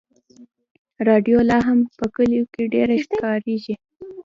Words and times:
راډیو 1.07 1.37
لا 1.49 1.57
هم 1.67 1.79
په 1.97 2.05
کلیو 2.15 2.43
کې 2.53 2.63
ډېره 2.73 2.95
کارېږي. 3.21 3.75